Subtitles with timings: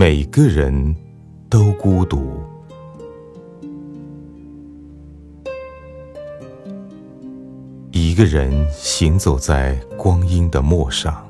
[0.00, 0.96] 每个人
[1.50, 2.40] 都孤独。
[7.92, 11.22] 一个人行走在光阴的陌上，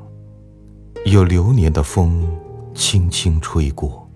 [1.05, 2.25] 有流年的风
[2.73, 4.09] 轻轻吹过，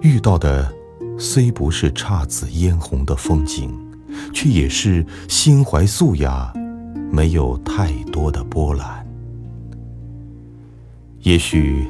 [0.00, 0.68] 遇到的
[1.16, 3.72] 虽不是姹紫嫣红的风景，
[4.34, 6.52] 却也是心怀素雅，
[7.12, 9.06] 没有太多的波澜。
[11.20, 11.86] 也许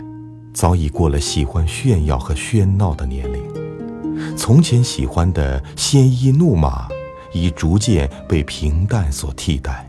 [0.53, 6.89] 早已过了喜欢炫耀和喧闹的年龄，从前喜欢的鲜衣怒马。
[7.33, 9.89] 已逐渐被平淡所替代。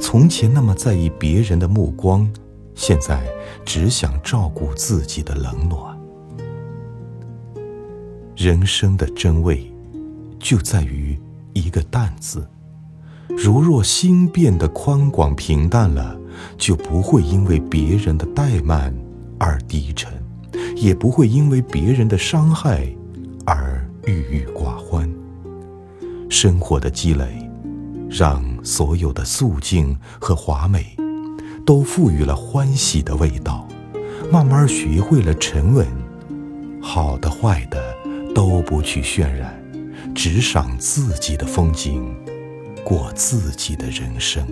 [0.00, 2.26] 从前那么在意别人的目光，
[2.74, 3.22] 现在
[3.62, 5.94] 只想照顾自己的冷暖。
[8.34, 9.70] 人生的真味，
[10.38, 11.20] 就在于
[11.52, 12.48] 一个“淡”字。
[13.28, 16.18] 如若心变得宽广平淡了，
[16.56, 18.94] 就不会因为别人的怠慢
[19.38, 20.12] 而低沉，
[20.74, 22.86] 也不会因为别人的伤害
[23.44, 25.08] 而郁郁寡欢。
[26.28, 27.50] 生活的积累，
[28.10, 30.96] 让所有的素净和华美，
[31.64, 33.66] 都赋予了欢喜的味道。
[34.32, 35.86] 慢慢学会了沉稳，
[36.82, 37.80] 好的坏的
[38.34, 39.54] 都不去渲染，
[40.14, 42.12] 只赏自己的风景，
[42.84, 44.44] 过自己的人生。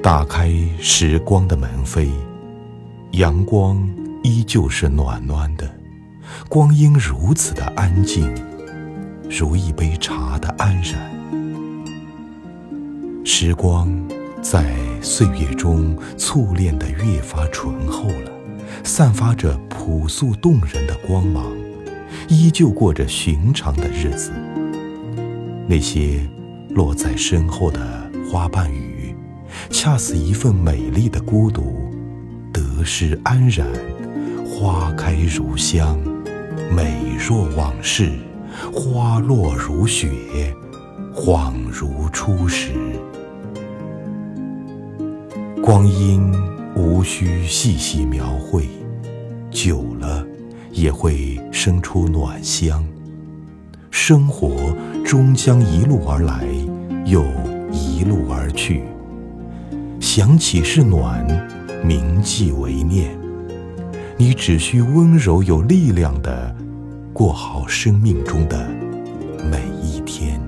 [0.00, 2.08] 打开时光的门扉，
[3.12, 3.86] 阳光
[4.22, 5.68] 依旧是暖暖的，
[6.48, 8.32] 光阴如此的安静。
[9.28, 10.94] 如一杯茶的安然，
[13.24, 13.92] 时光
[14.40, 18.30] 在岁月中淬炼的越发醇厚了，
[18.84, 21.44] 散发着朴素动人的光芒，
[22.28, 24.30] 依旧过着寻常的日子。
[25.66, 26.20] 那些
[26.70, 28.87] 落在身后的花瓣雨，
[29.70, 31.76] 恰似一份美丽的孤独。
[32.52, 33.66] 得失安然，
[34.46, 35.98] 花开如香，
[36.74, 38.10] 美若往事。
[38.72, 40.08] 花落如雪，
[41.14, 42.72] 恍如初时。
[45.62, 46.32] 光阴
[46.74, 48.66] 无需细细描绘，
[49.50, 50.26] 久了
[50.72, 52.84] 也会生出暖香。
[53.90, 54.74] 生活
[55.04, 56.46] 终将一路而来，
[57.04, 57.22] 又
[57.70, 58.82] 一路而去。
[60.18, 61.24] 想起是暖，
[61.86, 63.16] 铭记为念。
[64.16, 66.52] 你只需温柔有力量的。
[67.12, 68.68] 过好生命中的
[69.48, 70.40] 每一天，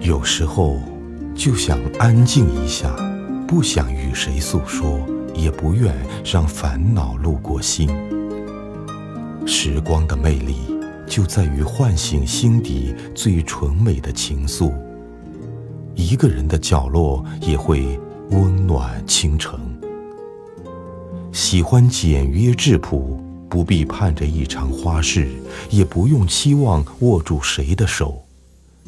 [0.00, 0.80] 有时候
[1.36, 2.90] 就想安静一下，
[3.46, 4.98] 不想与谁诉说，
[5.32, 7.88] 也不愿让烦恼路过心。
[9.46, 10.56] 时光的魅力
[11.06, 14.72] 就在于唤醒心底最纯美的情愫。
[15.96, 17.98] 一个人的角落也会
[18.30, 19.58] 温暖倾城。
[21.32, 23.20] 喜欢简约质朴。
[23.48, 25.28] 不必盼着一场花事，
[25.70, 28.20] 也不用期望握住谁的手，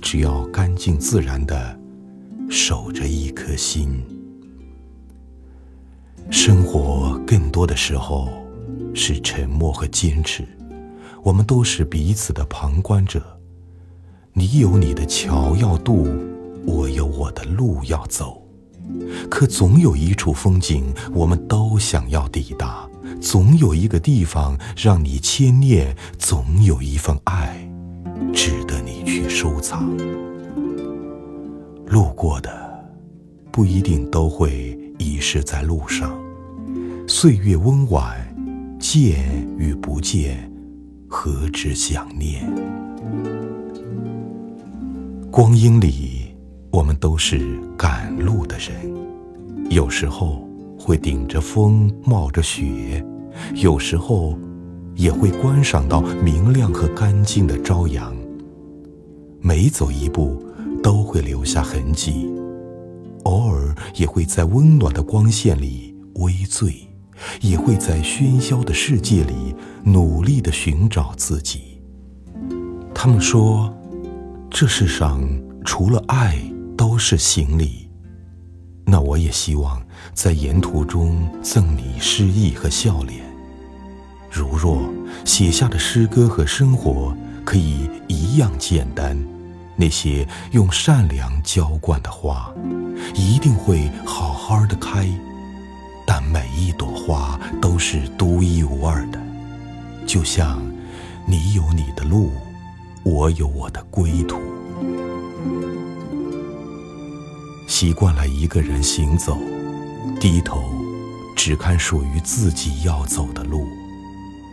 [0.03, 1.79] 只要干净自然的
[2.51, 4.03] 守着一颗心。
[6.29, 8.29] 生活更多的时候
[8.93, 10.45] 是沉默和坚持，
[11.23, 13.23] 我们都是彼此的旁观者。
[14.33, 16.09] 你有你的桥要渡，
[16.69, 18.43] 我有我的路要走，
[19.31, 20.85] 可总有一处风景，
[21.15, 22.87] 我们都想要抵达。
[23.23, 27.69] 总有一个地方让你牵念，总有一份爱
[28.35, 29.91] 值得你去收藏。
[31.87, 32.51] 路过的
[33.51, 36.17] 不一定都会遗失在路上，
[37.09, 38.15] 岁月温婉，
[38.79, 39.25] 见
[39.57, 40.53] 与不见，
[41.09, 42.47] 何止想念？
[45.31, 46.18] 光阴里，
[46.71, 48.95] 我们都是赶路的人，
[49.71, 50.47] 有时候。
[50.81, 53.05] 会顶着风冒着雪，
[53.57, 54.39] 有时候
[54.95, 58.17] 也会观赏到明亮和干净的朝阳。
[59.41, 60.41] 每走一步
[60.81, 62.31] 都会留下痕迹，
[63.25, 66.73] 偶尔也会在温暖的光线里微醉，
[67.41, 71.83] 也会在喧嚣的世界里努力地寻找自己。
[72.95, 73.77] 他们说，
[74.49, 75.21] 这世上
[75.65, 76.39] 除了爱
[76.79, 77.91] 都是行李。
[78.87, 79.83] 那我也希望
[80.15, 83.21] 在沿途中赠你诗意和笑脸。
[84.31, 84.89] 如若
[85.25, 87.15] 写下的诗歌和生活
[87.45, 89.19] 可以一样简单，
[89.75, 92.51] 那些用善良浇灌的花，
[93.15, 95.07] 一定会好好的开。
[96.07, 99.19] 但每一朵花都是独一无二的，
[100.07, 100.63] 就像
[101.27, 102.31] 你有你的路，
[103.03, 104.39] 我有我的归途。
[107.81, 109.39] 习惯了一个人行走，
[110.19, 110.65] 低头
[111.37, 113.69] 只看属于自己要走的路，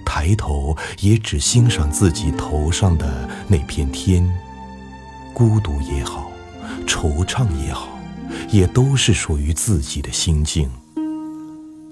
[0.06, 4.32] 抬头也只欣赏自己头上的那片天。
[5.34, 6.30] 孤独也好，
[6.86, 7.90] 惆怅也好，
[8.52, 10.70] 也都是属于自己的心境。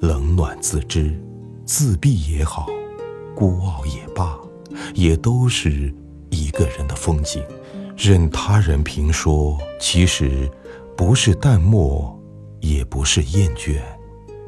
[0.02, 1.20] 冷暖自知，
[1.66, 2.68] 自闭也好，
[3.36, 4.38] 孤傲也罢，
[4.94, 5.92] 也都是
[6.30, 7.44] 一个人的风景。
[7.98, 10.48] 任他人评说，其实
[10.96, 12.18] 不是淡漠，
[12.62, 13.82] 也不是厌倦，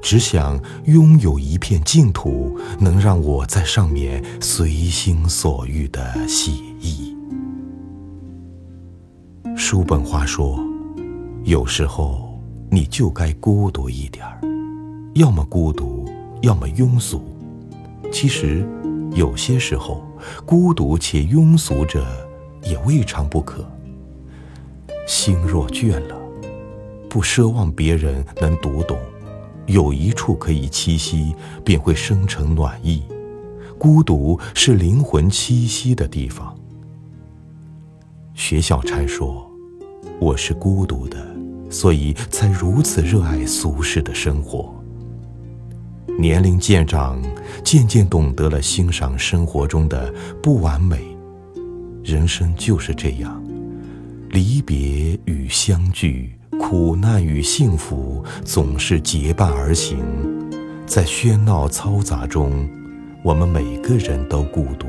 [0.02, 7.16] 只想拥有一片净土，能让我在上面随心所欲的写意。
[9.58, 10.60] 叔本华说
[11.44, 12.40] ：“有时候
[12.70, 14.40] 你就该孤独一点儿，
[15.16, 16.08] 要么孤独，
[16.42, 17.24] 要么庸俗。
[18.12, 18.68] 其实，
[19.14, 20.04] 有些时候
[20.46, 22.06] 孤独且庸俗者
[22.64, 23.66] 也未尝不可。
[25.08, 26.16] 心若倦了，
[27.16, 29.00] 不奢望别人能读懂，
[29.68, 31.34] 有一处可以栖息，
[31.64, 33.04] 便会生成暖意。
[33.80, 36.54] 孤独是灵魂栖息的地方。”
[38.36, 39.50] 薛小禅说
[40.20, 41.26] ：“我是孤独的，
[41.70, 44.76] 所以才如此热爱俗世的生活。
[46.20, 47.24] 年龄渐长，
[47.64, 50.14] 渐渐懂得了欣赏生活中的
[50.44, 51.16] 不完美。
[52.04, 53.42] 人生就是这样，
[54.32, 60.00] 离别与相聚，苦难与幸福，总是结伴而行。
[60.88, 62.68] 在喧闹嘈杂中，
[63.22, 64.88] 我们每个人都孤独。”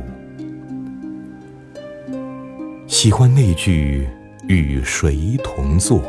[2.89, 4.09] 喜欢那句
[4.49, 6.01] “与谁同坐，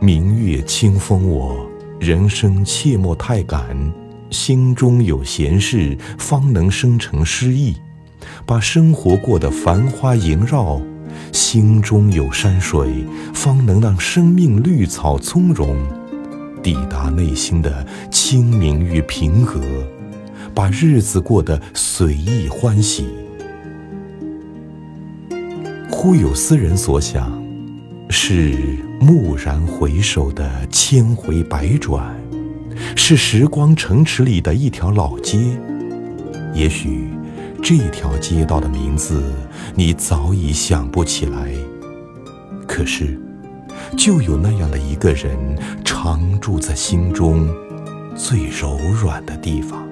[0.00, 1.66] 明月清风我”，
[1.98, 3.74] 人生切莫太赶，
[4.28, 7.74] 心中有闲事，方能生成诗意。
[8.44, 10.78] 把生活过得繁花萦绕，
[11.32, 15.76] 心中有山水，方能让生命绿草葱茏。
[16.62, 19.60] 抵达内心的清明与平和，
[20.52, 23.06] 把日子过得随意欢喜。
[25.88, 27.40] 忽有斯人所想，
[28.10, 28.56] 是
[29.00, 32.14] 蓦然回首的千回百转，
[32.96, 35.38] 是时光城池里的一条老街。
[36.52, 37.08] 也许
[37.62, 39.22] 这条街道的名字
[39.74, 41.52] 你早已想不起来，
[42.66, 43.18] 可是
[43.96, 45.36] 就有那样的一个人，
[45.84, 47.48] 常住在心中
[48.14, 49.86] 最柔软的地方，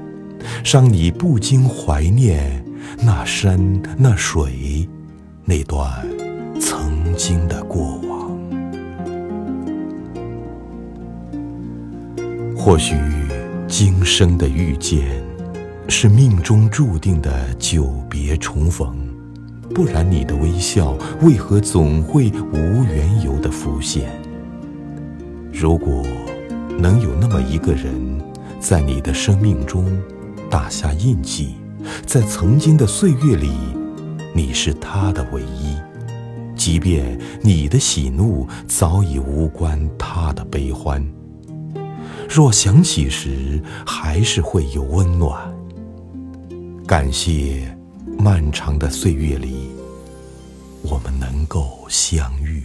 [0.64, 2.64] 让你不禁怀念
[3.00, 4.88] 那山那水。
[5.46, 6.06] 那段
[6.58, 8.38] 曾经的过往，
[12.56, 12.96] 或许
[13.68, 15.22] 今生的遇见
[15.86, 18.96] 是命中注定的久别重逢，
[19.74, 24.08] 不然你的微笑为何总会无缘由的浮现？
[25.52, 26.02] 如果
[26.78, 27.94] 能有那么一个人，
[28.58, 29.84] 在你的生命中
[30.50, 31.54] 打下印记，
[32.06, 33.50] 在曾经的岁月里。
[34.36, 35.76] 你是他的唯一，
[36.56, 41.06] 即便你的喜怒早已无关他的悲欢，
[42.28, 45.53] 若想起时，还是会有温暖。
[46.86, 47.74] 感谢
[48.18, 49.70] 漫长的岁月里，
[50.82, 52.62] 我们能够相遇。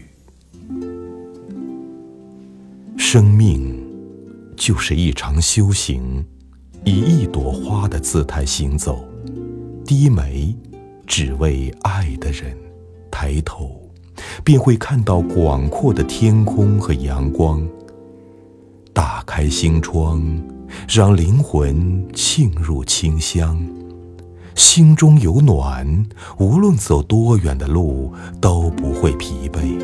[2.97, 3.81] 生命
[4.57, 6.25] 就是一场修行，
[6.83, 9.05] 以一朵花的姿态行走，
[9.85, 10.55] 低眉。
[11.07, 12.55] 只为爱的人，
[13.09, 13.81] 抬头，
[14.43, 17.67] 便会看到广阔的天空和阳光。
[18.93, 20.21] 打开心窗，
[20.87, 23.59] 让灵魂沁入清香，
[24.55, 26.05] 心中有暖，
[26.37, 29.77] 无论走多远的路都不会疲惫，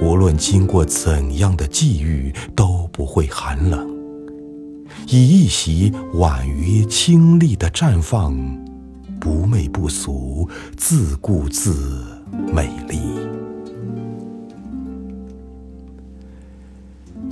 [0.00, 3.88] 无论经过怎样的际遇都不会寒冷。
[5.08, 8.36] 以一袭婉约清丽的绽放。
[9.20, 12.04] 不媚不俗，自顾自
[12.52, 12.98] 美丽。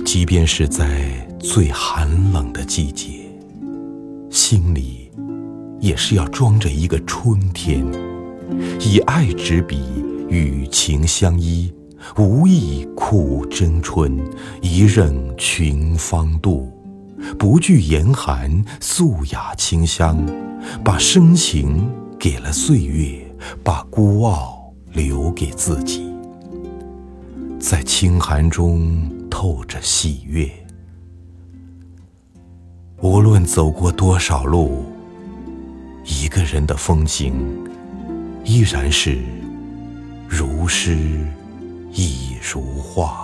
[0.03, 3.29] 即便是在最寒冷的季节，
[4.31, 5.02] 心里
[5.83, 7.85] 也是要装着一个春天。
[8.79, 9.77] 以爱执笔，
[10.29, 11.73] 与情相依，
[12.17, 14.17] 无意苦争春，
[14.61, 16.65] 一任群芳妒。
[17.37, 20.25] 不惧严寒，素雅清香，
[20.85, 23.19] 把深情给了岁月，
[23.61, 26.09] 把孤傲留给自己。
[27.59, 30.49] 在清寒中透着喜悦。
[33.01, 34.85] 无论走过多少路，
[36.03, 37.33] 一个人的风景
[38.43, 39.17] 依然是
[40.27, 40.97] 如诗
[41.91, 43.22] 亦如画。